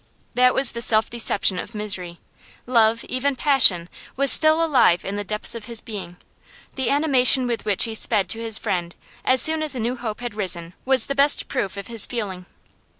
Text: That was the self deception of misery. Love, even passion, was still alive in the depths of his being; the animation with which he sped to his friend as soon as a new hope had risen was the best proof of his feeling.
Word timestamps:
That 0.33 0.55
was 0.55 0.71
the 0.71 0.81
self 0.81 1.11
deception 1.11 1.59
of 1.59 1.75
misery. 1.75 2.19
Love, 2.65 3.03
even 3.03 3.35
passion, 3.35 3.87
was 4.15 4.31
still 4.31 4.63
alive 4.65 5.05
in 5.05 5.15
the 5.15 5.23
depths 5.23 5.53
of 5.53 5.65
his 5.65 5.79
being; 5.79 6.17
the 6.73 6.89
animation 6.89 7.45
with 7.45 7.65
which 7.65 7.83
he 7.83 7.93
sped 7.93 8.27
to 8.29 8.39
his 8.41 8.57
friend 8.57 8.95
as 9.23 9.43
soon 9.43 9.61
as 9.61 9.75
a 9.75 9.79
new 9.79 9.95
hope 9.95 10.19
had 10.21 10.33
risen 10.33 10.73
was 10.85 11.05
the 11.05 11.13
best 11.13 11.47
proof 11.47 11.77
of 11.77 11.85
his 11.85 12.07
feeling. 12.07 12.47